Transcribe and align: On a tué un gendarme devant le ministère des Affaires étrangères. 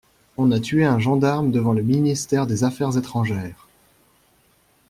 On 0.35 0.51
a 0.51 0.59
tué 0.59 0.83
un 0.83 0.97
gendarme 0.97 1.51
devant 1.51 1.73
le 1.73 1.83
ministère 1.83 2.47
des 2.47 2.63
Affaires 2.63 2.97
étrangères. 2.97 3.67